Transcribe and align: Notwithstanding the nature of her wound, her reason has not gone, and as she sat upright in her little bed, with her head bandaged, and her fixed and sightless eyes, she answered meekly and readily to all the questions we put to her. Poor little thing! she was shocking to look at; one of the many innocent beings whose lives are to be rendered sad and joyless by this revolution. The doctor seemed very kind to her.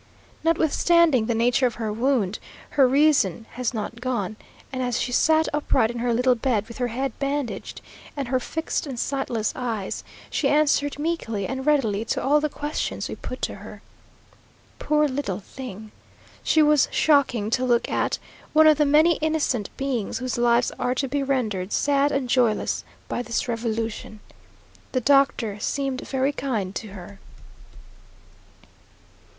Notwithstanding 0.43 1.27
the 1.27 1.35
nature 1.35 1.67
of 1.67 1.75
her 1.75 1.93
wound, 1.93 2.39
her 2.71 2.87
reason 2.87 3.45
has 3.51 3.71
not 3.71 4.01
gone, 4.01 4.35
and 4.73 4.81
as 4.81 4.99
she 4.99 5.11
sat 5.11 5.47
upright 5.53 5.91
in 5.91 5.99
her 5.99 6.11
little 6.11 6.33
bed, 6.33 6.67
with 6.67 6.79
her 6.79 6.87
head 6.87 7.13
bandaged, 7.19 7.81
and 8.17 8.29
her 8.29 8.39
fixed 8.39 8.87
and 8.87 8.99
sightless 8.99 9.53
eyes, 9.55 10.03
she 10.31 10.49
answered 10.49 10.97
meekly 10.97 11.45
and 11.45 11.67
readily 11.67 12.03
to 12.05 12.23
all 12.23 12.39
the 12.41 12.49
questions 12.49 13.07
we 13.09 13.15
put 13.15 13.43
to 13.43 13.57
her. 13.57 13.83
Poor 14.79 15.07
little 15.07 15.39
thing! 15.39 15.91
she 16.41 16.63
was 16.63 16.87
shocking 16.91 17.51
to 17.51 17.63
look 17.63 17.87
at; 17.87 18.17
one 18.53 18.65
of 18.65 18.79
the 18.79 18.87
many 18.87 19.17
innocent 19.17 19.69
beings 19.77 20.17
whose 20.17 20.35
lives 20.35 20.71
are 20.79 20.95
to 20.95 21.07
be 21.07 21.21
rendered 21.21 21.71
sad 21.71 22.11
and 22.11 22.27
joyless 22.27 22.83
by 23.07 23.21
this 23.21 23.47
revolution. 23.47 24.19
The 24.93 25.01
doctor 25.01 25.59
seemed 25.59 26.01
very 26.09 26.31
kind 26.33 26.73
to 26.73 26.87
her. 26.87 27.19